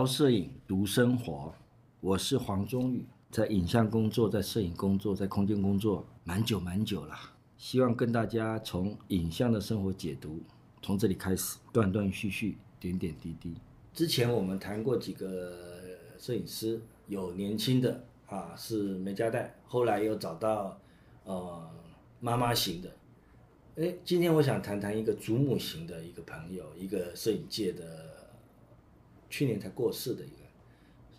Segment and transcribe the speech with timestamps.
[0.00, 1.52] 聊摄影，读生活。
[2.00, 7.14] 我是黄忠宇，在影像工作，在摄影工作，在空间工作，蛮久蛮久了。
[7.58, 10.40] 希望跟大家从影像的生活解读，
[10.80, 13.54] 从这里开始，断断续续，点点滴滴。
[13.92, 15.54] 之前我们谈过几个
[16.18, 20.80] 摄影师，有年轻的啊，是没家带，后来又找到
[21.24, 21.70] 呃
[22.20, 22.90] 妈妈型的。
[23.76, 28.08] 哎，今天我想谈谈一个祖母型的一个朋友，一个摄影界的。
[29.30, 30.42] 去年才过世的一个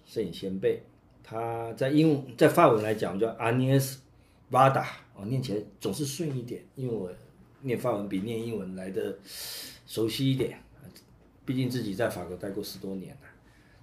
[0.05, 0.83] 摄影先辈，
[1.23, 3.95] 他在英文在法文来讲叫 Agnès
[4.51, 7.09] Varda，哦，念起来总是顺一点，因为我
[7.61, 9.17] 念法文比念英文来的
[9.87, 10.59] 熟悉一点，
[11.45, 13.21] 毕竟自己在法国待过十多年了。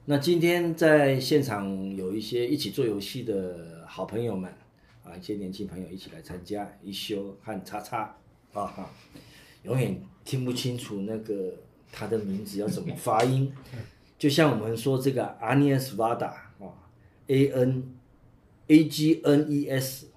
[0.05, 4.53] 那今天在现场有一些一起做游戏的好朋友们
[5.05, 8.17] 啊，一些年轻朋友一起来参加，一休和叉叉
[8.53, 8.91] 啊哈，
[9.63, 11.55] 永远听不清楚那个
[11.91, 13.53] 他的名字要怎么发音。
[14.19, 16.75] 就像我们说这个 Agnes Vada 啊
[17.29, 17.95] ，A N
[18.67, 20.09] A G N E S，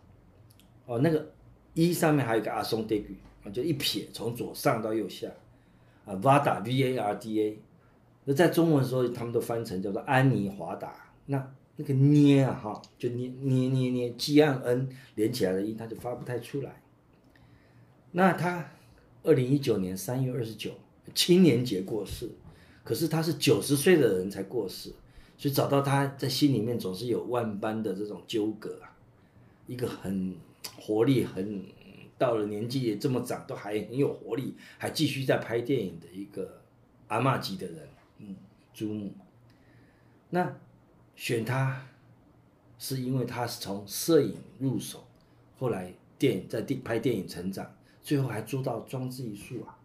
[0.87, 1.31] 哦，那个
[1.75, 5.27] E 上面还有一个阿松德语啊，就一撇从左上到右下
[6.05, 7.59] 啊瓦达 V A R D A，
[8.25, 16.81] 那在中文的时候他们都翻成叫做安妮华达，那那个捏啊哈，就捏捏捏捏 G 和 N 连起来的音，它就发不太出来。
[18.13, 18.71] 那他
[19.21, 20.71] 二零一九年三月二十九
[21.13, 22.31] 青年节过世。
[22.83, 24.91] 可是他是九十岁的人才过世，
[25.37, 28.95] 所以找到他在心里面总是有万般的这种纠葛啊。
[29.67, 30.35] 一个很
[30.77, 31.63] 活力、很
[32.17, 36.61] 到了年纪也这么长都还很有活力，还继续在拍电影的一个
[37.07, 37.87] 阿嬷级的人，
[38.17, 38.35] 嗯，
[38.73, 39.11] 祖母。
[40.29, 40.55] 那
[41.15, 41.85] 选他
[42.77, 45.03] 是因为他是从摄影入手，
[45.57, 49.77] 后来电影在电拍电影成长，最后还做到装置艺术啊。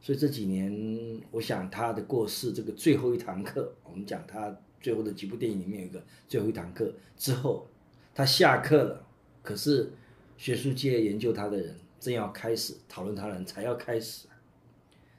[0.00, 7.66] 所以这几年，我想他的过世，这个最后一堂课，我们讲他最后的几部电影里面有一个最后一堂课之后，
[8.14, 9.04] 他下课了。
[9.42, 9.90] 可是
[10.36, 14.28] 学术界研究他的人正要开始讨论他人才要开始。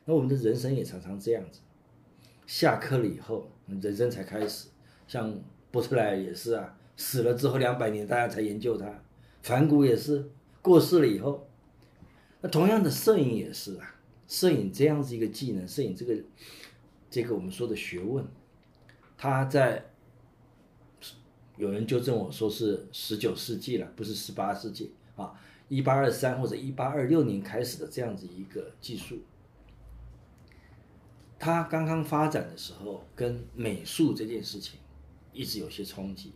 [0.06, 1.60] 那我们的人生也常常这样子，
[2.48, 4.70] 下课了以后，人生才开始。
[5.08, 5.34] 像
[5.72, 8.88] 波特莱也是啊，死了之后两百年大家才研究他。
[9.42, 10.30] 梵谷也是
[10.62, 11.48] 过世了以后。
[12.42, 13.96] 那同样的摄影也是啊。
[14.30, 16.16] 摄影这样子一个技能，摄影这个
[17.10, 18.24] 这个我们说的学问，
[19.18, 19.84] 它在
[21.58, 25.34] 有人纠正我说是十九世纪了，不是十八世纪啊，
[25.68, 29.18] 一八二三或者一八二六年开始的这样子一个技术，
[31.40, 34.80] 它刚刚发展的时候，跟美术这件事情
[35.34, 36.34] 一直有些冲击，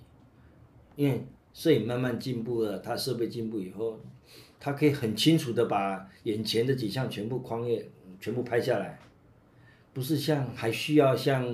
[0.95, 3.99] 因为摄影慢慢进步了，它设备进步以后。
[4.63, 7.85] 他可以很清楚的把眼前的景象全部框页
[8.21, 8.97] 全部拍下来，
[9.91, 11.45] 不是像还需要像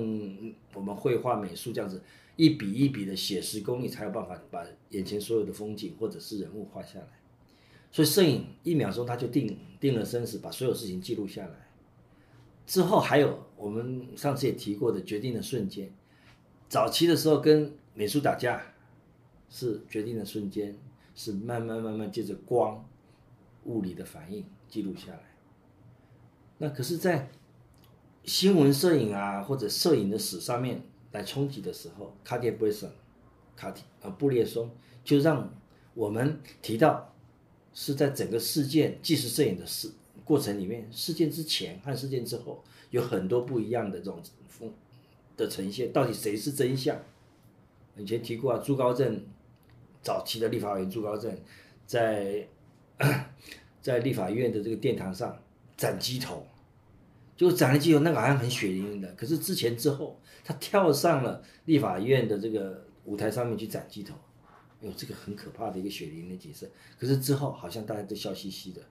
[0.76, 2.04] 我们绘画美术这样子
[2.36, 7.08] 一笔一笔的写实功力才有办法把眼前所有的风景或者是人物画下来。
[7.92, 11.68] 所以摄影一秒钟他就定定了生死，把所有事情记录下来。
[12.68, 15.92] 之后还有我们上次也提过的决定的瞬间，
[16.68, 18.62] 早期的时候跟美术打架
[19.50, 20.78] 是决定的瞬间，
[21.16, 22.86] 是慢慢慢慢借着光。
[23.70, 25.22] 物理的反应记录下来，
[26.58, 27.30] 那可是，在
[28.24, 30.82] 新闻摄影啊或者摄影的史上面
[31.12, 32.90] 来冲击的时候，卡蒂布列松，
[33.56, 34.72] 卡蒂啊布列松
[35.04, 35.54] 就让
[35.94, 37.14] 我们提到
[37.72, 39.92] 是在整个事件纪实摄影的事
[40.26, 44.74] 过程里面，事件之前和事件之后有很多不一样的这种风
[45.38, 47.00] 的呈现，到底谁是真相？
[47.96, 49.24] 以前提过啊，朱高正
[50.02, 51.38] 早期的立法委员朱高正
[51.86, 52.48] 在。
[53.82, 55.42] 在立法院的这个殿堂上
[55.78, 56.46] 斩鸡头，
[57.38, 59.12] 就斩了鸡头，那个好像很血淋淋的。
[59.14, 64.14] 可是之前之后，他跳上了立法院的这个舞台上面去斩鸡头，
[64.82, 66.70] 哎呦，这个很可怕的一个血淋淋的景色。
[67.00, 68.82] 可是之后好像大家都笑嘻嘻的。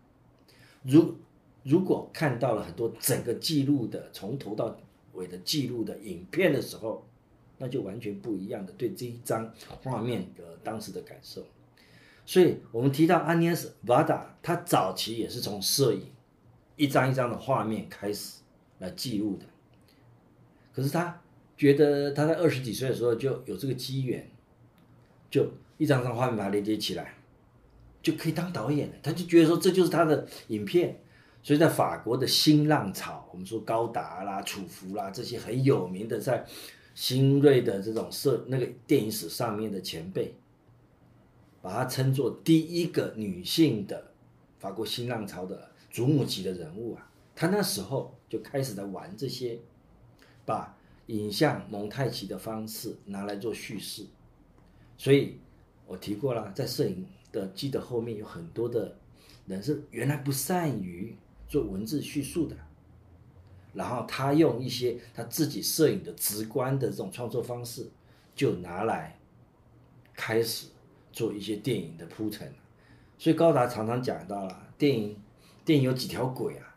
[0.83, 1.15] 如
[1.63, 4.75] 如果看到了很多整个记录的从头到
[5.13, 7.07] 尾的记录的影片的时候，
[7.59, 9.53] 那就完全不一样的对这一张
[9.83, 11.45] 画面的当时的感受。
[12.29, 16.03] 所以我们提到 Agnes Varda，他早期也是从摄影
[16.77, 18.41] 一张一张的画面开始
[18.81, 19.47] 来记录的。
[20.75, 21.23] 可是他
[21.57, 24.31] 觉得他在二十几岁的时候就有这个机缘，
[25.31, 27.15] 就一张张画面把它连接起来，
[28.03, 28.95] 就可以当导演了。
[29.03, 31.01] 他就觉得说这就是他的影片。
[31.43, 36.45] 所以在法国的新浪潮，我们说高达啦、楚浮啦这些很有名的在
[36.95, 40.35] 新锐的这种摄那个电影史上面的前辈。
[41.61, 44.13] 把她称作第一个女性的
[44.59, 49.59] 法国新浪潮的祖母级的人物啊，她那时候就开始在玩这些，
[50.45, 50.77] 把
[51.07, 54.07] 影像蒙太奇的方式拿来做叙事，
[54.97, 55.39] 所以
[55.87, 58.97] 我提过了，在摄影的机的后面有很多的
[59.47, 61.17] 人是原来不善于
[61.49, 62.57] 做文字叙述的，
[63.73, 67.89] 然后他用一些他自己摄影的直观的这种创作方式，
[68.35, 69.19] 就拿来
[70.13, 70.67] 开始
[71.19, 72.55] 做一些电影的铺陈。
[73.19, 75.17] 所以高达常常讲到了电影，
[75.65, 76.77] 电影有几条轨啊？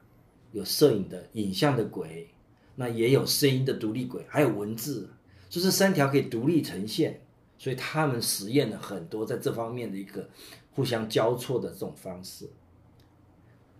[0.52, 2.28] 有摄影的影像的轨，
[2.76, 5.12] 那也有声音的独立轨，还有文字，
[5.48, 7.22] 就这三条可以独立呈现。
[7.60, 10.28] 所以他们实验了很多在这方面的一个
[10.72, 12.50] 互相交错的这种方式。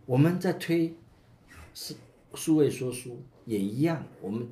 [0.06, 0.96] 我们在推
[1.74, 1.96] 是
[2.36, 4.48] 数位说书也一样，我们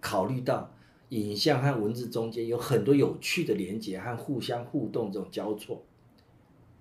[0.00, 0.74] 考虑到
[1.14, 5.82] 影像和文字中间有很多有趣的连接和互相互动这种交错。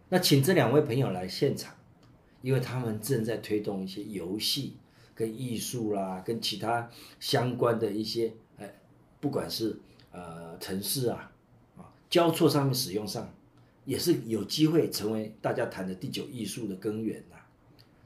[0.10, 1.76] 那请这两位朋友来现场，
[2.42, 4.78] 因为他们正在推动一些游戏、
[5.16, 6.90] 跟艺术啦、跟其他
[7.20, 8.74] 相关的一些，哎，
[9.20, 9.80] 不管是
[10.12, 11.32] 呃城市啊，
[11.78, 13.34] 啊交错上面使用上，
[13.86, 17.38] 也是有机会成为大家谈的第九艺术的根源呐。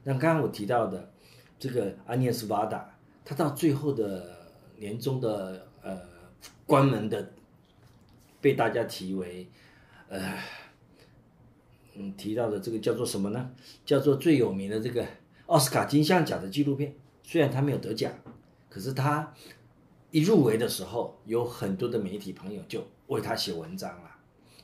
[0.03, 1.11] 那刚刚我提到的
[1.59, 5.99] 这个阿涅斯瓦达，他到最后的年终的呃
[6.65, 7.33] 关门的，
[8.41, 9.47] 被大家提为
[10.09, 10.37] 呃。
[11.99, 13.49] 嗯，提到的这个叫做什么呢？
[13.83, 15.03] 叫做最有名的这个
[15.47, 16.93] 奥斯卡金像奖的纪录片。
[17.23, 18.13] 虽然他没有得奖，
[18.69, 19.33] 可是他
[20.11, 24.11] 一入围的时候，有很多的媒体朋友就为他写文章了，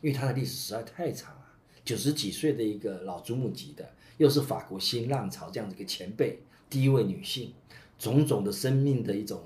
[0.01, 1.41] 因为他的历史实在太长了。
[1.83, 7.51] 九十几岁的一个老祖母级的，又是法国新浪潮这样的一个前辈，第一位女性，
[7.97, 9.41] 种种的生命的一种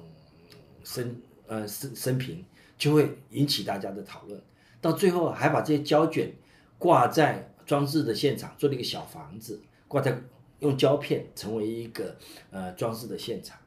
[0.83, 1.15] 生
[1.47, 2.45] 呃生生平，
[2.77, 4.39] 就会引起大家的讨论。
[4.79, 6.31] 到最后还把这些胶卷
[6.77, 7.51] 挂在。
[7.67, 9.59] 装置的现场做了一个小房子，
[9.89, 10.17] 挂在
[10.59, 12.15] 用胶片成为一个
[12.49, 13.59] 呃装置的现场。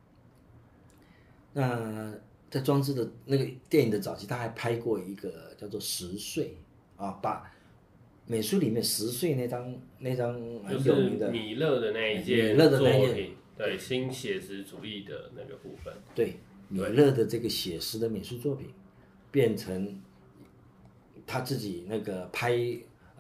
[1.53, 2.11] 那
[2.49, 6.57] 在装置的那个电影的早期，他还拍过一个叫做《十岁》
[7.05, 7.53] 啊，把
[8.25, 10.33] 美术里面十岁那张那张
[10.65, 16.37] 很有名的米勒的那一件米勒的那一件，对新写实主义的那个部分，对
[16.71, 18.69] 米勒的这个写实的美术作品，
[19.31, 20.01] 变成
[21.27, 22.57] 他自己那个拍。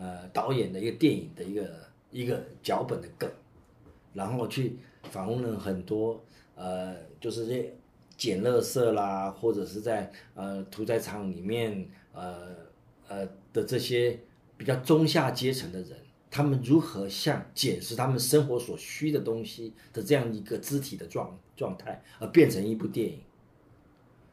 [0.02, 1.70] 呃，导演的一个电影的一个
[2.11, 3.31] 一个脚本的梗，
[4.14, 4.79] 然后去
[5.11, 6.19] 访问了很多
[6.55, 7.76] 呃，就是这
[8.17, 12.56] 捡垃圾啦，或者是在呃屠宰场里面呃
[13.08, 14.19] 呃的这些
[14.56, 15.91] 比较中下阶层的人，
[16.31, 23.20] 他们如何像捡拾他们生活所需的东西的这样一个肢体的状状态，而变成一部电影。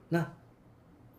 [0.09, 0.33] 那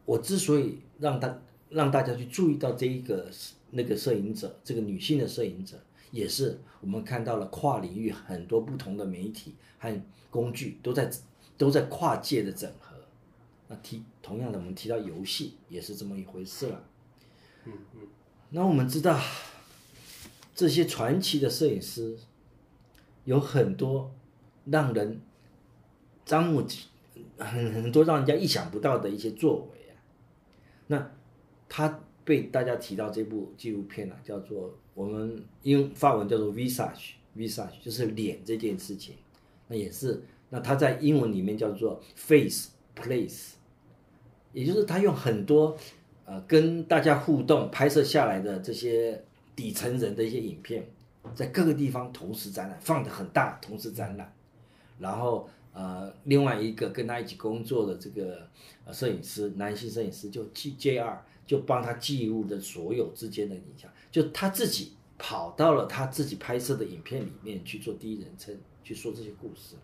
[0.05, 1.39] 我之所以让大
[1.71, 3.31] 让大家去注意到这一个。
[3.71, 5.77] 那个摄影者，这个女性的摄影者，
[6.11, 11.11] 也是我们看到了跨领域很多不同的媒体和工具都在
[11.59, 12.97] 都在跨界的整合。
[13.67, 16.83] 那提同样的，我们提到游戏也是这么一回事了。
[17.67, 18.01] 嗯嗯。
[18.49, 19.21] 那我们知道
[20.55, 22.17] 这些传奇的摄影师
[23.27, 24.11] 有很多
[24.65, 25.21] 让人
[26.25, 26.63] 张目
[27.39, 29.95] 很很多让人家意想不到的一些作为啊。
[30.87, 31.11] 那
[31.69, 32.01] 他。
[32.29, 39.15] 被大家提到这部纪录片啊，叫做我们英法文叫做 visage，visage 就是脸这件事情，
[39.67, 43.53] 那也是那他在英文里面叫做 face place，
[44.53, 45.75] 也就是他用很多
[46.27, 49.25] 呃跟大家互动拍摄下来的这些
[49.57, 50.87] 底层人的一些影片，
[51.35, 54.31] 在各个地方同时展览，放得很大，同时展览，
[54.99, 55.49] 然后
[55.79, 58.51] 呃另外一个跟他一起工作的这个
[58.93, 61.25] 摄影师，男性摄影师就 G J R。
[61.49, 68.55] 就帮他记录的所有之间的影像，就他自己跑到了他自己拍摄的影片里面去做第一人称
[68.85, 69.75] 去说这些故事，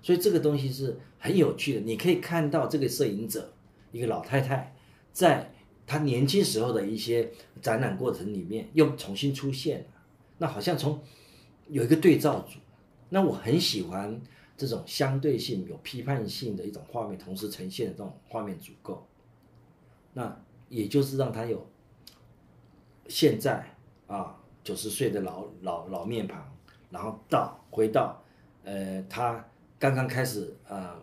[0.00, 1.80] 所以这个东西是很有趣的。
[1.80, 3.52] 你可以看到这个摄影者，
[3.92, 4.74] 一个老太太，
[5.12, 5.52] 在
[5.86, 9.86] 她年轻时候的一些展览过程里面又重新出现了，
[10.38, 10.98] 那好像从
[11.68, 12.58] 有一个对照组。
[13.10, 14.18] 那我很喜欢
[14.56, 19.06] 这种相对性、有批判性的一种画面同时呈现的这种画面组构，
[20.12, 20.40] 那。
[20.68, 21.64] 也就是让他有
[23.06, 23.64] 现在
[24.08, 26.44] 啊九十岁的老老老面庞，
[26.90, 28.20] 然后到回到
[28.64, 29.48] 呃他
[29.78, 31.00] 刚刚开始啊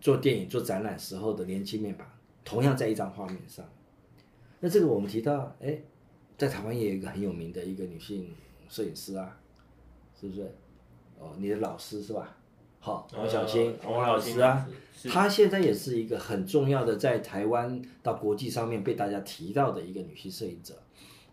[0.00, 2.04] 做电影做展览时候的年轻面庞，
[2.44, 3.64] 同样在一张画面上。
[4.58, 5.80] 那这个我们提到，哎，
[6.36, 8.34] 在台湾也有一个很有名的一个女性
[8.68, 9.38] 摄影师啊，
[10.20, 10.42] 是不是？
[11.20, 12.36] 哦，你的老师是吧？
[12.84, 14.68] 好，王小青，王老师啊，
[15.10, 20.74] 她现在也是一个很重要的，在台湾到国际上面被大家提到的一个女性摄影者。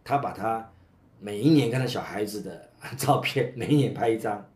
[0.01, 0.71] 她把她
[1.19, 4.49] 每一年跟她小孩子的照片，每一年拍一张，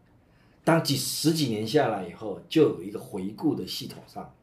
[0.64, 4.34] 当几十几年下来以后，就有一个回顾的系统上，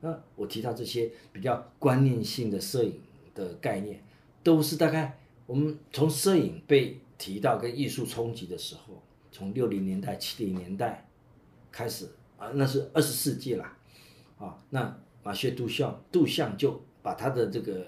[0.00, 3.00] 那我提到这些比较观念性的摄影
[3.32, 4.02] 的概念，
[4.42, 5.16] 都是大概
[5.46, 9.00] 我们从摄影被提到跟艺术冲击的时候，
[9.30, 11.06] 从六零年代、七零年代
[11.76, 13.76] 开始啊，那是二十世纪啦，
[14.38, 17.84] 啊，那马歇杜象杜象就把他的这个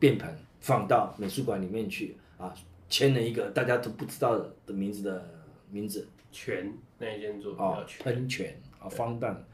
[0.00, 2.52] 便盆放到美术馆里面去啊，
[2.88, 5.24] 签了一个大家都不知道的名字的
[5.70, 7.64] 名字，泉那一件作品
[8.00, 9.44] 喷泉啊，荒诞，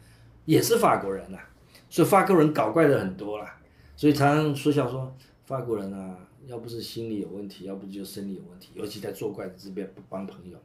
[0.46, 1.50] 也是法国人呐、啊，
[1.90, 3.60] 所以法国人搞怪的很多啦，
[3.96, 10.58] 所以常常说笑说法国人啊，要不是心理有问题，要不就生理有问题，尤其在作怪的这边不帮朋友，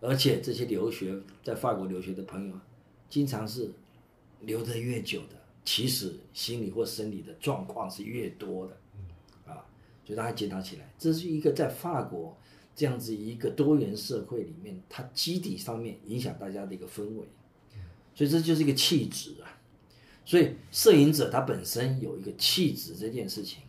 [0.00, 1.14] 而且这些留学
[1.44, 2.54] 在法国留学的朋友，
[3.08, 3.70] 经常是
[4.40, 8.76] 留得越久的，其实心理或生理的状况是越多的。
[9.52, 9.64] 啊
[10.04, 12.36] 所以大家检讨起来，这是一个在法国
[12.74, 17.28] 这样子一个多元社会里面，它基底上面影响大家的一个氛围，
[18.14, 19.60] 所以这就是一个气质啊。
[20.24, 23.62] 所以摄影者他本身有一个气质这件事情，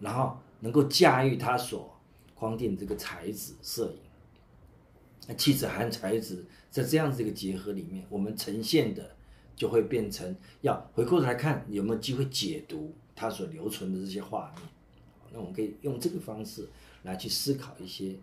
[0.00, 1.96] 然后能够驾驭他所
[2.34, 4.01] 框定这个材质摄影，
[5.36, 9.14] 气质和材质在这样子一个结合里面，我们呈现的
[9.54, 14.68] 就会变成要回过头来看有没有机会解读它所留存的这些画面。
[15.32, 16.68] 那我们可以用这个方式
[17.04, 18.14] 来去思考一些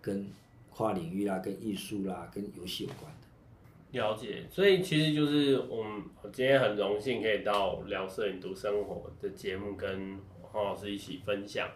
[0.00, 0.26] 跟
[0.70, 3.98] 跨领域啦、跟艺术啦、跟游戏有关的。
[3.98, 11.68] 了解，所以其实就是我们今天很荣幸可以到聊摄影读生活的节目，跟黄老师一起分享。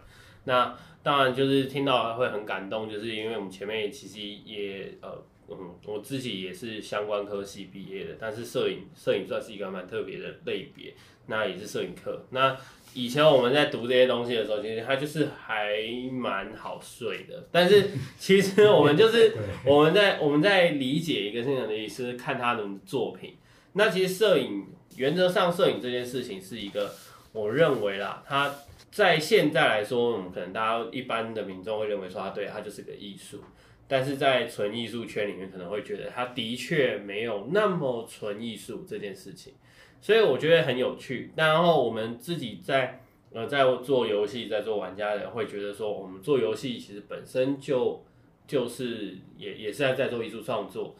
[0.49, 10.93] 那当然就是听到会很感动，就是因为我们前面其实也呃嗯，我自己也是相关科系毕业的，但是摄影摄影算是一个蛮特别的类别，
[11.27, 12.57] 那也是摄影课那。
[12.95, 15.77] 以前我们在读这些东西的时候，其实它就是还
[16.11, 17.47] 蛮好睡的。
[17.51, 19.31] 但是其实我们就是
[19.63, 23.35] 我们在我们在理解一个现象的意思，看他的作品。
[23.73, 24.65] 那其实摄影
[24.97, 26.91] 原则上，摄影这件事情是一个，
[27.31, 28.51] 我认为啦，它
[28.91, 33.41] 在现在来说，我们可能大家一般的民众会认为说，它对它就是个艺术。
[33.87, 39.53] 但是在纯艺术圈里面，可能会觉得它的确没有那么纯艺术这件事情。
[39.99, 43.01] 所以我觉得很有趣，然后我们自己在
[43.33, 48.05] 呃在做游戏，在做玩家的会觉得说，我们做游戏其实本身就
[48.47, 50.95] 就是也也是在在做艺术创作，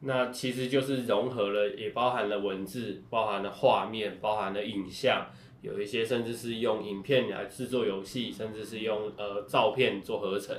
[0.00, 5.28] 那其实就是融合了，也包含了文字，包含了画面，包含了影像，
[5.66, 10.56] 有一些甚至是用影片来制作游戏，甚至是用呃照片做合成。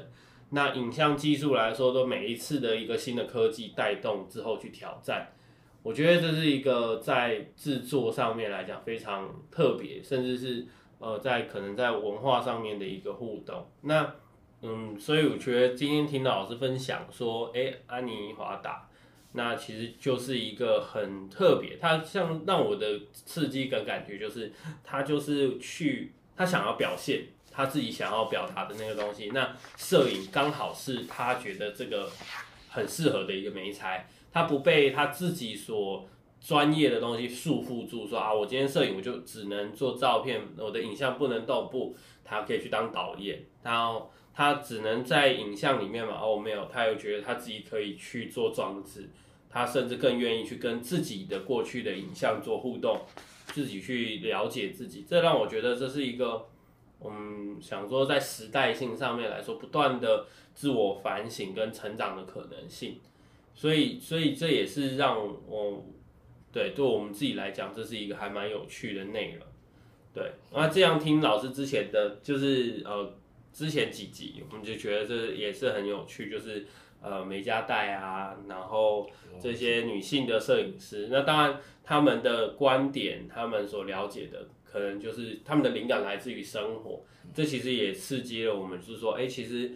[0.49, 5.33] 那影像技术来说，都每一次的一个新的科技带动之后去挑战。
[5.83, 10.65] 我觉得这是一个在制作上面来讲非常特别，甚至是
[10.99, 13.65] 呃在可能在文化上面的一个互动。
[13.81, 14.13] 那
[14.61, 18.89] 嗯，所以我觉得今天听到老师分享说，哎，安妮华达，
[19.33, 21.77] 那其实就是一个很特别。
[21.77, 24.51] 他像让我的刺激跟感觉就是，
[24.83, 29.29] 他就是去他想要表现他自己想要表达的那个东西。
[29.33, 32.09] 那摄影刚好是他觉得这个
[32.69, 34.07] 很适合的一个媒材。
[34.31, 36.07] 他不被他自己所
[36.39, 41.69] 专业的东西束缚住，说啊，我今天摄影我就只能做照片，我的影像不能动。
[41.71, 46.19] 不，他可以去当导演，然后他只能在影像里面嘛。
[46.21, 49.09] 哦，没有，他又觉得他自己可以去做装置，
[49.49, 53.01] 他甚至更愿意去跟自己的过去的影像做互动，
[53.47, 55.03] 自己去了解自己。
[55.09, 56.45] 这让我觉得这是一个，
[57.03, 62.99] 嗯，想说在时代性上面来说，不断的自我反省跟成长的可能性。
[63.55, 65.17] 所以，所以这也是让
[65.47, 65.83] 我
[66.51, 69.43] 对对我们自己来讲，这是一个还蛮有趣的内容。
[70.13, 73.11] 对，那这样听老师之前的就是呃
[73.57, 76.67] 之前几集，我们就觉得这也是很有趣，就是
[77.01, 79.09] 呃美加代啊，然后
[79.41, 87.03] 这些女性的摄影师，那当然他们的观点，他们所了解的，可能就是他们的灵感来自于生活。
[87.33, 89.71] 这其实也刺激了我们，就是说，哎，其实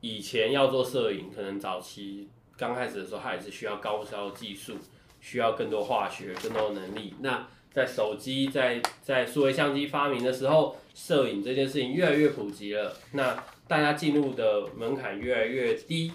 [0.00, 2.30] 以前要做摄影，可能早期。
[2.56, 4.78] 刚开始的时候，它也是需要高超技术，
[5.20, 7.12] 需要更多化学、更多能力。
[7.20, 12.90] 那在手机、在在数位相机发明的时候，摄影这件事情越来越普及了。
[13.12, 16.10] 那大家进入的门槛越来越低，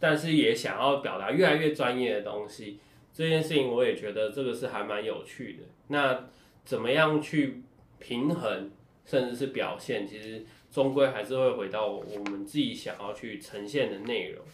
[0.00, 2.80] 但是也想要表达越来越专业的东西。
[3.14, 5.62] 这件事情我也觉得这个是还蛮有趣的。
[5.86, 6.24] 那
[6.64, 7.62] 怎么样去
[8.00, 8.68] 平衡，
[9.06, 14.44] 甚至是表现，其实终归还是会回到我们自己想要去呈现的内容。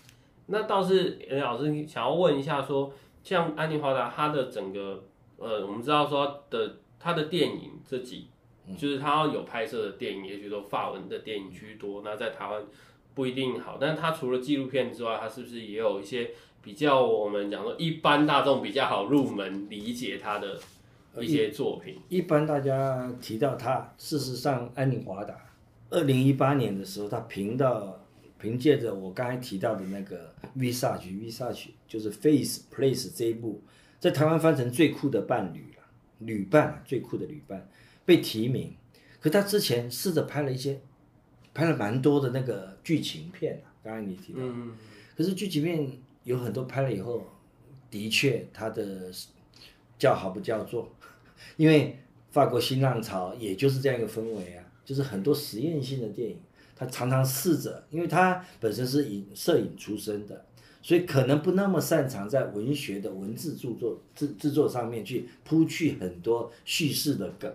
[0.49, 2.93] 那倒是，欸、老师想要问一下说，
[3.25, 5.05] 像安妮华达，他的整个，
[5.39, 8.27] 呃，我们知道说的他的电影这几，
[8.77, 12.03] 就是他有拍摄的电影，也许都法文的电影居多。
[12.05, 12.63] 那在台湾
[13.15, 16.31] 不一定好，但是他除了纪录片之外，他是不是也有一些
[16.63, 20.61] 比较我们讲说一般大众比较好入门理解他的
[21.21, 21.99] 一些作品。
[22.09, 25.35] 一般大家提到他，事实上，安妮华达，
[25.91, 27.99] 二零一八年的时候，他凭到
[28.39, 33.63] 凭借着我刚才提到的那个 Visage，Visage 就是 Face Place 这一部，
[34.01, 35.85] 在台湾翻成最酷的伴侣了，
[36.19, 37.69] 旅伴最酷的旅伴
[38.05, 38.75] 被提名。
[39.21, 40.81] 可他之前试着拍了一些，
[41.53, 44.73] 拍了蛮多的那个剧情片，刚才你提到，嗯，
[45.17, 45.91] 可是剧情片
[46.23, 47.27] 有很多拍了以后，
[47.91, 49.11] 的确他的
[49.99, 50.95] 叫好不叫座，
[51.57, 51.99] 因为
[52.31, 56.39] 法国新浪潮也就是这样一个氛围啊，就是很多实验性的电影，
[56.77, 60.47] 他常常试着，因为他本身是影摄影出身的，
[60.89, 67.55] 所以可能不那么擅长在文学的文字著作制制作上面去铺去很多叙事的梗。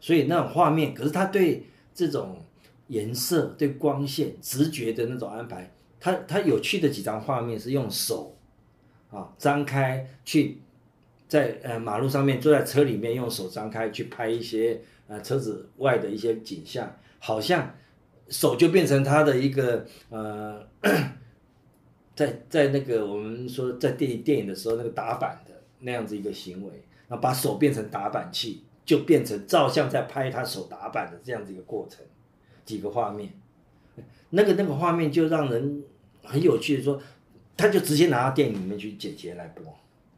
[0.00, 1.62] 所以那种画面，可是他对
[1.94, 2.42] 这种
[2.88, 8.34] 颜色、对光线、直觉的那种安排，他他有趣的几张画面是用手，
[9.12, 10.58] 啊，张开去
[11.28, 17.72] 在呃马路上面坐在车里面用手张开去拍一些呃车子外的一些景象，好像
[18.28, 20.66] 手就变成他的一个呃，
[22.16, 26.72] 在在那个我们说在电影电影的时候那个打板的那样子一个行为，
[27.06, 28.64] 然后把手变成打板器。
[28.86, 32.06] 就变成照相在拍他手打板的这样子一个过程，
[32.64, 33.32] 几个画面，
[34.30, 35.82] 那个那个画面就让人
[36.22, 37.02] 很有趣的说，
[37.56, 39.64] 他就直接拿到电影里面去剪接来播，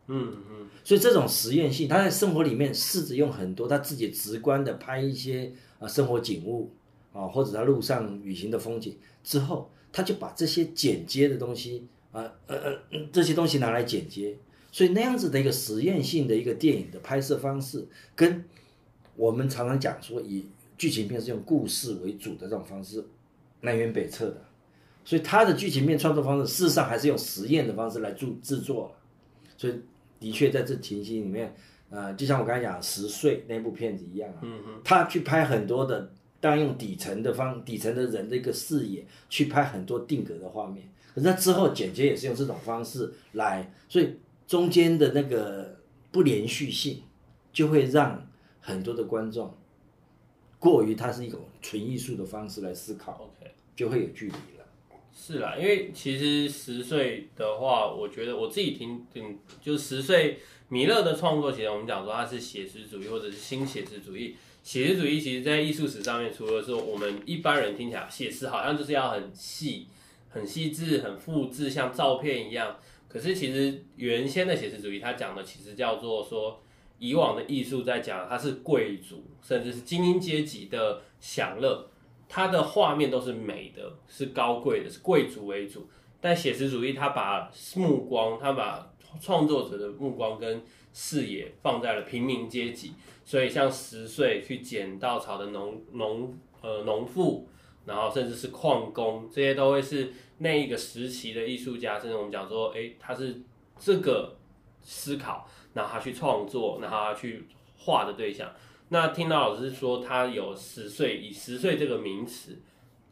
[0.09, 6.71] 嗯嗯，所以这种实验性，他在生活里面试着用很多他自己直观的拍一些啊生活景物
[7.14, 14.37] 啊，或者他路上旅行的风景之后，他就把这些剪接的东西啊呃呃这些东西拿来剪接，
[14.71, 17.84] 所以那样子的一个实验性的一个电影的拍摄方式
[18.15, 18.45] 跟。
[19.17, 23.04] 我们常常讲说，以剧情片是用故事为主的这种方式，
[23.63, 24.45] 南辕北辙的，
[25.04, 28.95] 所以他的剧情片创作方式事实上还是用实验的方式来做制作，
[29.56, 29.75] 所以
[30.21, 31.52] 的确在这情形里面，
[31.91, 45.77] 呃，就像我刚才讲《十岁》那部片子一样啊，嗯嗯，他去拍很多的，当然用底层的方底层的人的一个视野去拍很多定格的画面，可是他之后剪接也是用这种方式来，所以中间的那个
[46.11, 47.03] 不连续性
[47.53, 48.25] 就会让。
[48.61, 49.57] 很多的观众
[50.59, 54.67] 过于它是一种纯艺术的方式来思考，OK，就会有距离了。
[55.11, 64.37] 是啦，因为其实十岁的话，我觉得我自己听听，就是十岁米勒的创作，其实我们讲说他是写实主义或者是新写实主义。
[64.69, 69.87] 写实主义其实在艺术史上面，除了说我们一般人听起来写实好像就是要很细、
[70.28, 72.76] 很细致、很复制，像照片一样。
[73.09, 76.61] 可是其实原先的写实主义，它讲的其实叫做说。
[76.99, 81.89] 以往的艺术在讲，它是贵族甚至是精英阶级的享乐，
[82.28, 85.89] 它的画面都是美的，是高贵的，是贵族为主。
[86.21, 92.92] 但写实主义，它把目光，它把创作者的目光跟视野放在了平民阶级，
[93.25, 97.49] 所以像十岁去捡稻草的农农呃农妇，
[97.86, 103.40] 然后甚至是矿工，这些都会是那一个时期的艺术家，甚至我们讲说，诶，他是
[103.78, 104.36] 这个
[104.82, 105.49] 思考。
[105.75, 108.52] 然后他去创作，然后他去画的对象。
[108.88, 112.58] 那听到老师说，他有十岁，以十岁这个名词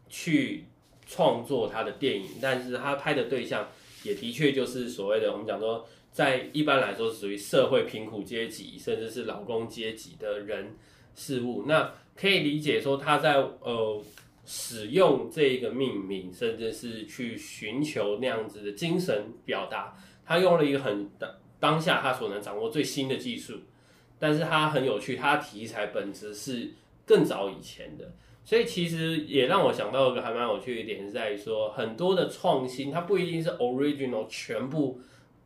[0.08, 0.64] 去
[1.06, 3.68] 创作他的电影，但是他拍的对象
[4.06, 10.74] 也的确就是所谓的我们讲说，在一般来说属于社会贫苦阶级，甚至是劳工阶级的人
[11.14, 11.64] 事物。
[11.66, 14.02] 那可以理解说，他在呃
[14.44, 21.30] 使用这一个命名，甚至是去寻求那样子的精神表达，他用了一个很当。
[21.58, 23.54] 当下他所能掌握最新的技术，
[24.18, 26.70] 但是他很有趣，他题材本质是
[27.06, 28.12] 更早以前的，
[28.46, 34.98] 所以其实也让我想到一个还蛮有趣的一点，是在于说很多的创新，它不一定是 original 全部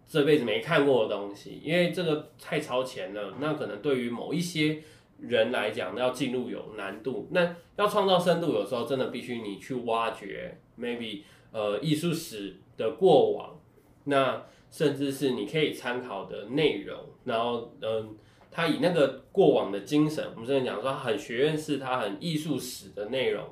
[0.06, 4.82] 这辈子没看过的东西，因为这个太超前了，那可能对于某一些
[5.18, 13.58] 人来讲，要进入有难度，那要创造深度，有时候真的必须你去挖掘，maybe 呃艺术史的过往，
[14.04, 14.44] 那。
[14.72, 18.16] 甚至是你可以参考的内容，然后，嗯，
[18.50, 23.44] 他以那个过往的精神，我们之前讲说他很学院式，他很艺术史的内容，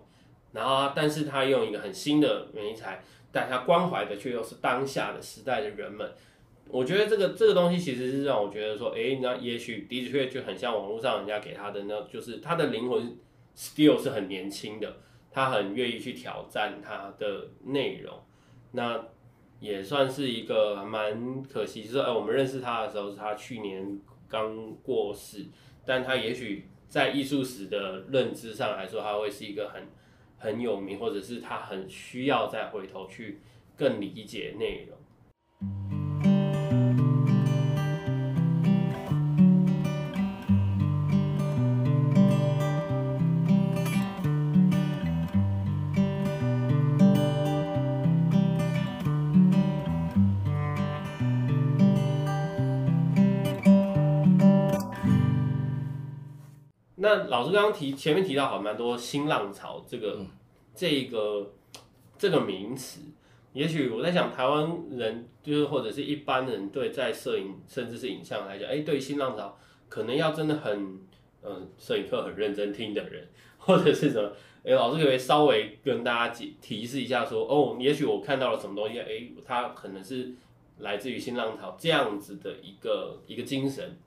[0.52, 6.10] 然后，但是他用一个很新的媒材，但他关怀的却又是当下的时代的人们。
[6.68, 13.16] 我觉得这个这个东西其实是让我觉得说，诶，那也许的确就很像网络上人家给他的那，就是他的灵魂
[13.56, 14.96] still 是很年轻的，
[15.30, 18.14] 他很愿意去挑战他的内容，
[18.72, 19.04] 那。
[19.60, 25.46] 也算是一个蛮可惜，就是哎，我们认识他的时候是他去年刚过世，
[25.86, 29.88] 但他也许在艺术史的认知上来说，他会是一个很
[30.36, 33.40] 很有名，或者是他很需要再回头去
[33.76, 35.97] 更理解内容。
[57.08, 60.28] 那老师刚刚提前面提到好蛮多新浪潮这个、嗯、
[60.74, 61.50] 这个
[62.18, 63.00] 这个名词，
[63.54, 70.98] 也许我在想台湾人就是或者是一般人对在摄影甚至是影像来讲，哎，对新浪潮可能要真的很
[71.42, 74.30] 嗯摄影课很认真听的人， 或者是什么，
[74.62, 79.06] 哎，老师可以稍微跟大家提提示一下说，哦，也许我看到了什么东西，哎，
[79.46, 80.34] 它可能是。
[80.80, 83.98] 来自于新浪潮这样子的一个一个精神，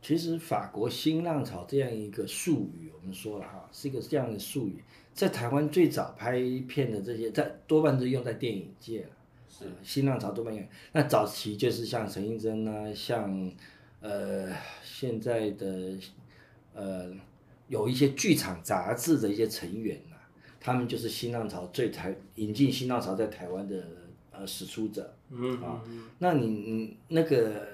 [0.00, 4.82] 其实法国新浪潮这样一个术语，我们说了哈，是一个这样的术语，
[5.12, 9.08] 在台湾最早拍片的这些，在多半是用在电影界了。
[9.48, 13.52] 是新浪潮多半用，那早期就是像陈映真啊，像
[14.00, 15.96] 呃现在的
[16.74, 17.10] 呃
[17.68, 20.22] 有一些剧场杂志的一些成员呐、啊，
[20.60, 23.82] 他们就是新浪潮最台引进新浪潮在台湾的。
[24.30, 25.82] 呃，始出者，嗯啊，
[26.20, 27.66] 那你你那个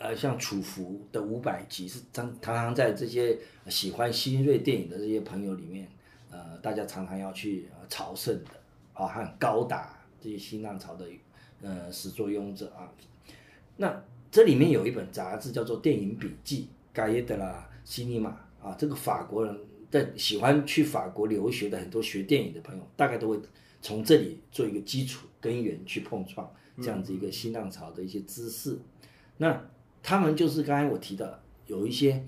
[0.00, 5.86] 呃，像楚浮的五百集是常常常在这些喜欢新锐电影的这些朋友里面，
[6.30, 8.50] 呃，大家常常要去朝圣的
[8.94, 11.06] 啊，和高达这些新浪潮的
[11.60, 12.90] 呃始作俑者啊。
[13.76, 18.32] 那这里面有一本杂志叫做《电影笔记》，Cahiers de la Cinéma
[18.62, 19.54] 啊，这个法国人
[19.90, 23.38] 在喜欢去法国留学的很多学电影的朋友，大概都会。
[23.82, 28.78] 从这里做一个基础根源去碰撞这样子一个新浪潮的一些知识，
[29.38, 29.58] 那
[30.02, 32.24] 他们就是刚才我提到有一些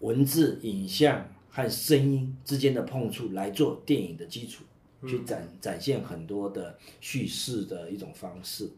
[0.00, 4.64] 文字、影像和声音之间的碰触来做电影的基础，
[5.00, 8.70] 嗯、去展展现很多的叙事的一种方式。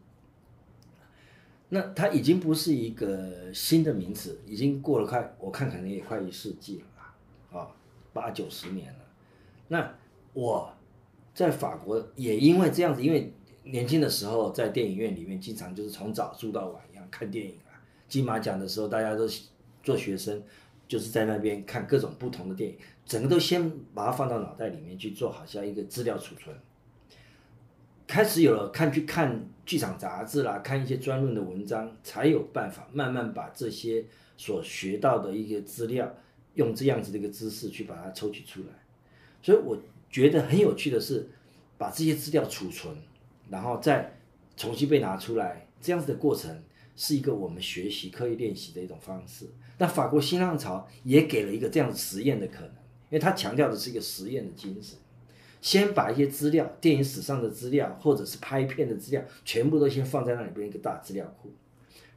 [1.68, 7.14] 那它已经不是一个新的名词，已经过了快，我看可能也快一世纪了吧，
[7.58, 7.68] 啊，
[8.12, 9.00] 八九十年了。
[9.68, 9.94] 那
[10.32, 10.72] 我。
[11.36, 13.30] 在法国也因为这样子，因为
[13.64, 17.65] 年轻的时候在电影院里面经常就是从早住到晚一样看电影啊。
[18.08, 19.28] 金马奖的时候，大家都
[19.82, 20.42] 做学生，
[20.86, 26.56] 就是在那边看各种不同的电影，整个都先把它放到脑袋里面去做好像一个资料储存。
[28.06, 34.04] 开始有了看去看剧场杂志啦，看一些专论的文章，才有办法慢慢把这些
[34.36, 36.14] 所学到的一些资料，
[36.54, 38.68] 用这样子的一个姿势去把它抽取出来。
[39.42, 39.78] 所以我。
[40.08, 41.28] 觉得很有趣的是，
[41.76, 42.96] 把这些资料储存，
[43.50, 44.16] 然后再
[44.56, 46.62] 重新被拿出来，这样子的过程
[46.96, 49.46] 是一个我们学习、刻意练习的一种方式。
[49.78, 54.98] 那法国新浪潮也给了一个这样实验的可能，因为它强调的是一个实验的精神，
[55.60, 61.50] 先把一些资料、电影史上的资料或者是拍片的资料，全部都先放在那里边一个大资料库，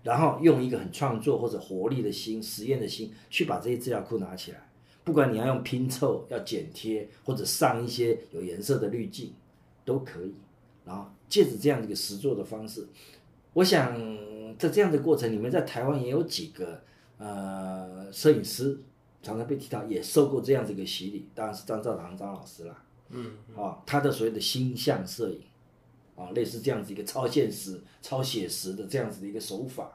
[0.04, 4.70] 然后用一个很创作或者活力的心、实验的心去把这些资料库拿起来。
[5.04, 9.34] 不管你要用拼凑、要剪贴或者上一些有颜色的滤镜，
[9.84, 10.34] 都可以。
[10.86, 12.88] 然后借着这样一个实作的方式，
[13.54, 13.98] 我想
[14.60, 16.84] 在这样的过程里面，在台湾也有几个
[17.18, 18.78] 呃摄影师
[19.24, 22.84] 常常被提到，也受过这样子一个洗礼，当然是张兆堂张老师啦。
[23.10, 25.42] 嗯，嗯啊，他的所谓的星象摄影
[26.16, 29.90] 啊，类似这样子一个超现实、超写实的这样子的一个手法。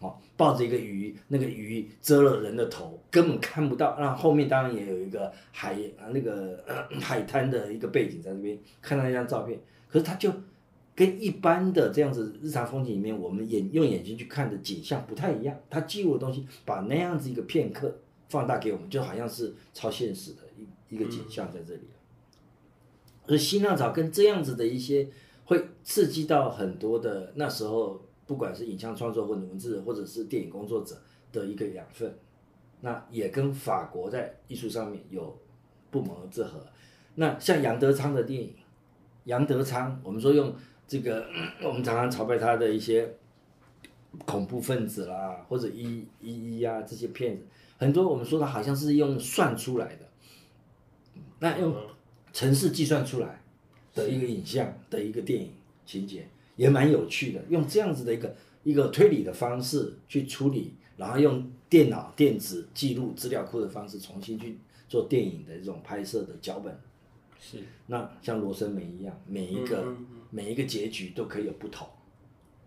[0.00, 3.96] 哦，抱着一个鱼，那个鱼遮了人的头，根本看不到。
[3.98, 6.64] 那后面当然也有一个海啊，那个
[7.02, 9.58] 海滩的一个背景在那边，看到那张照片。
[9.88, 10.30] 可是他就
[10.98, 15.56] 跟一般的这样子日常风景里面，我们眼用眼睛去看的景象不太一样。
[15.70, 17.96] 它记录的东西，把那样子一个片刻
[18.28, 21.82] 放大给我们，就好像是超现实的一一个景象在这里。
[23.28, 25.08] 而新浪潮跟这样子的一些，
[25.44, 28.02] 会刺激到很多的那时候。
[28.28, 30.94] 不管是影像创作或者文字，或者是电影工作者
[31.32, 32.14] 的一个养分，
[32.82, 35.34] 那也跟法国在艺术上面有
[35.90, 36.66] 不谋而合。
[37.14, 38.52] 那像杨德昌的电影，
[39.24, 40.54] 杨德昌，我们说用
[40.88, 41.28] 这个，
[41.62, 43.14] 我们常常朝拜他的一些
[44.24, 47.44] 恐怖分子啦，或者一一一啊这些骗子，
[47.76, 50.08] 很多我们说的好像是用算出来的，
[51.38, 51.76] 那用
[52.32, 53.40] 程式计算出来
[53.94, 55.52] 的一个影像的一个电影
[55.86, 56.26] 情节。
[56.56, 66.76] 也蛮有趣的，用这样子的一个一个推理的方式去处理，然后用电脑电子记录资料库的方式重新去做电影的这种拍摄的脚本。
[67.38, 71.86] 是，那像罗生门一样，每一个、嗯、每一个结局都可以有不同，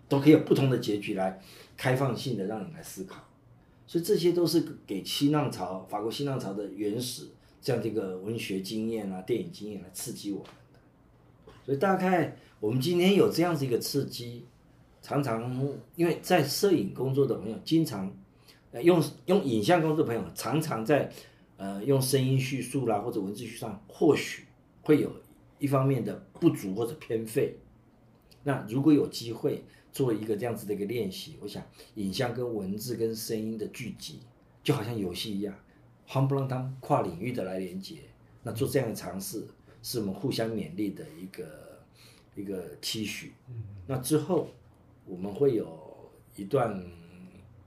[0.08, 1.42] 都可以有不同的结局来
[1.76, 3.24] 开放性的让你来思考。
[3.88, 7.28] 所以这些都是给新浪潮、法国新浪潮的原始
[7.62, 10.80] 这样的一个文学经验啊、电影经验来刺激我们的。
[11.66, 12.38] 所以大概。
[12.62, 14.46] 我们今天有这样子一个刺激，
[15.02, 18.16] 常常因为在摄影工作的朋友，经常，
[18.84, 21.12] 用用影像工作的朋友，常常在，
[21.58, 24.44] 呃，用声音叙述啦或者文字叙述上，或许
[24.84, 25.12] 会有
[25.62, 27.56] 一方面的不足或者偏废。
[28.44, 31.64] 那如果有机会做一个这样子的一个练习，我想
[31.96, 34.22] 影像跟文字跟声音的聚集，
[34.64, 35.56] 就好像游戏一样，
[36.08, 37.98] 夯不啷当跨领域的来连接。
[38.42, 39.46] 那做这样的尝试，
[39.84, 41.80] 是我们互相勉励的一个
[42.36, 43.34] 一个期许。
[43.86, 44.50] 那之后
[45.06, 46.84] 我们会有一段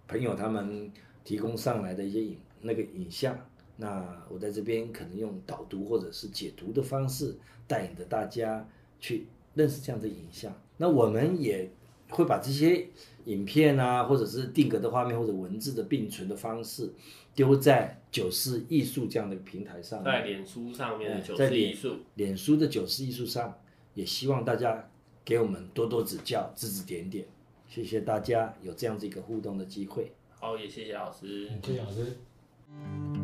[0.09, 0.90] 朋友他们
[1.22, 3.38] 提供上来的一些影那个影像，
[3.76, 8.68] 那我在这边可能用导读或者是解读的方式，带领着大家
[9.00, 10.52] 去认识这样的影像。
[10.76, 11.70] 那我们也
[12.10, 12.88] 会把这些
[13.24, 16.92] 影片啊，或者是定格的画面或者文字的并存的方式。
[17.34, 23.58] 丢在九四艺术这样的平台上，在脸书上面的九四艺术，脸书的九四艺术上，
[23.94, 24.88] 也希望大家
[25.24, 27.26] 给我们多多指教、指指点点。
[27.66, 30.12] 谢谢大家有这样子一个互动的机会。
[30.38, 33.23] 好，也谢谢老师，谢谢老师。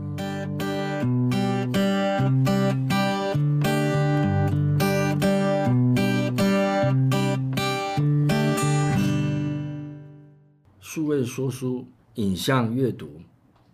[11.10, 13.20] 位说书，影像阅读。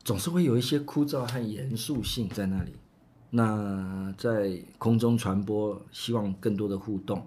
[0.02, 2.72] 总是会有一些枯燥和严肃性在那里。
[3.28, 7.26] 那在空中传播，希望更多的互动。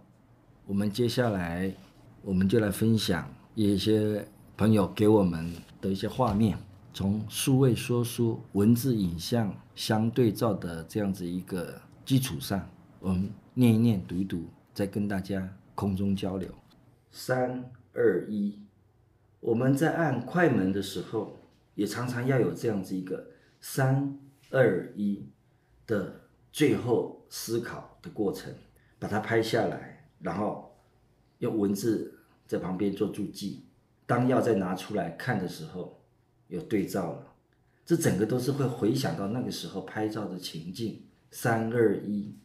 [0.65, 1.73] 我们接下来，
[2.21, 4.25] 我们就来分享一些
[4.57, 6.57] 朋友给我们的一些画面，
[6.93, 12.67] 从数位说书、文字、影像相对照的这样子一个基础上，
[12.99, 16.49] 我们念一念、读一读，再跟大家空中交流。
[17.11, 18.57] 三二一，
[19.39, 21.35] 我们在按快门的时候。
[21.75, 23.25] 也常常要有这样子一个
[23.61, 25.29] 三二一
[25.87, 26.13] 的
[26.51, 28.53] 最后思考的过程，
[28.99, 30.75] 把它拍下来，然后
[31.37, 33.63] 用文字在旁边做注记。
[34.05, 36.03] 当要再拿出来看的时候，
[36.49, 37.33] 有对照了。
[37.85, 41.05] 这整个都是会回想到那个时候拍照的情境。
[41.31, 42.35] 三二一，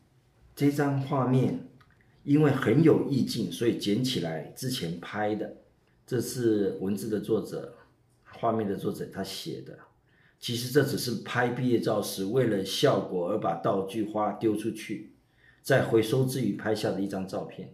[0.55, 1.71] 这张画面
[2.23, 5.57] 因为很有意境，所以捡起来之前拍的。
[6.07, 7.77] 这是文字的作者。
[8.37, 9.79] 画面的作者他写的，
[10.41, 15.13] 其实这只是拍毕业照时为了效果而把道具花丢出去，
[15.63, 17.73] 在回收之余拍下的一张照片，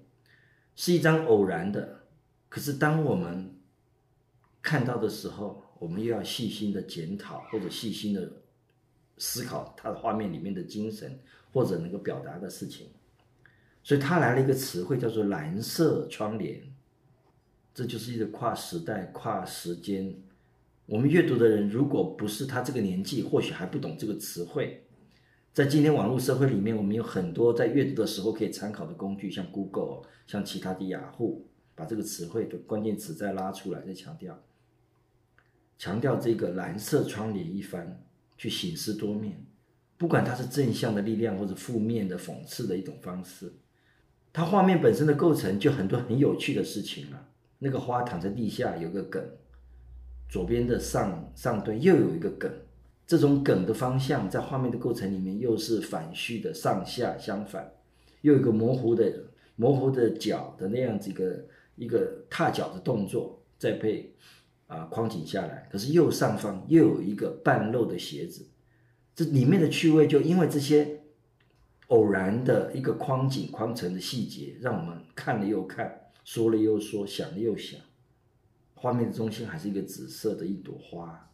[0.76, 2.02] 是一张偶然的。
[2.48, 3.52] 可是当我们
[4.60, 8.30] 看到的时候，我们又要细心的检讨或者细心的
[9.16, 11.18] 思考他的画面里面的精神
[11.52, 12.88] 或者能够表达的事情。
[13.82, 16.62] 所以他来了一个词汇叫做蓝色窗帘，
[17.72, 20.14] 这就是一个跨时代、跨时间。
[20.86, 24.84] 我们阅读的人，如果不是他这个年纪，或许还不懂这个词汇。
[25.52, 34.42] 在今天网络社会里面，我们有很多在阅读的时候可以参考的工具，像 Google，像其他的雅虎，把这个词汇的关键词再拉出来，再强调，
[35.78, 38.00] 强调这个蓝色窗帘一番，
[38.36, 39.44] 去醒思多面。
[39.96, 43.52] 不管它是正向的力量，或者负面的讽刺的一种方式，
[44.32, 47.28] 它画面本身的构成就很多很有趣的事情了。
[47.60, 49.24] 那个花躺在地下，有个梗。
[50.28, 52.48] 左边的上上端又有一个梗，
[53.04, 57.68] 这种梗的方向在画面的构成里面又是反序的上下相反，
[58.20, 59.12] 又有一个模糊的
[59.56, 61.44] 模糊的脚的那样子一个
[61.74, 64.14] 一个踏脚的动作，再配
[64.68, 68.46] 啊框景下来，可是右上方又有一个半露的鞋子，
[69.16, 71.00] 这里面的趣味就因为这些
[71.88, 77.80] 偶然的一个框景框成的细节，让我们看了又看，说了又说，想了又想。
[78.74, 81.30] 画面的中心还是一个紫色的一朵花，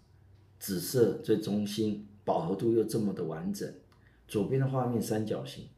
[0.59, 3.73] 紫色最中心，饱和度又这么的完整。
[4.27, 5.69] 左边的画面三角形，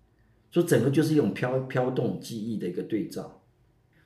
[0.51, 3.43] 所以整个就是一种飘飘动记忆的一个对照，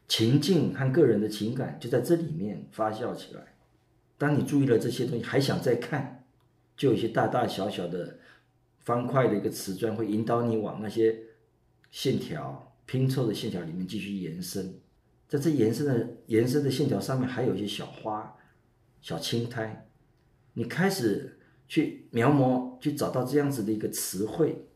[0.09, 3.55] 情境和个人的情感就在这里面发酵起来。
[4.19, 6.25] 当你注意了这些东西，还想再看，
[6.77, 8.19] 就有些大大小小的
[8.81, 11.17] 方块的一个瓷砖会引导你往那些
[11.93, 14.81] 线条拼凑的线条里面继续延伸。
[15.33, 18.37] 在这延伸的延伸的线条上面，还有一些小花、
[19.01, 19.89] 小青苔。
[20.53, 24.67] 你开始去描摹，去找到这样子的一个词汇，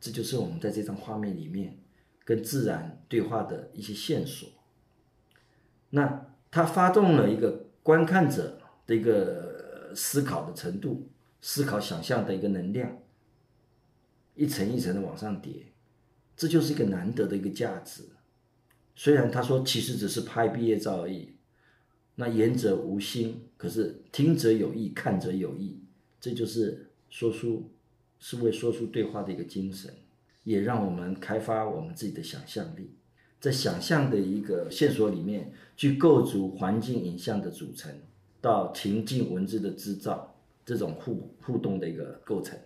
[0.00, 1.76] 这就是我们在这张画面里面
[2.24, 4.48] 跟自然对话的一些线索。
[5.88, 11.08] 那它发动了一个观看者的一个思考的程度，
[11.40, 12.96] 思考想象的一个能量，
[14.36, 15.72] 一层一层的往上叠，
[16.36, 18.04] 这就是一个难得的一个价值。
[19.02, 21.30] 虽然他说其实只是拍毕业照而已，
[22.16, 25.78] 那言者无心，可是听者有意，看者有意，
[26.20, 27.70] 这就是说书
[28.18, 29.90] 是为说书对话的一个精神，
[30.44, 32.90] 也让我们开发我们自己的想象力，
[33.40, 37.90] 在想象的一个线索里面去构筑环境影像的组成，
[38.42, 40.36] 到情境文字的制造，
[40.66, 42.58] 这种互互动的一个构成。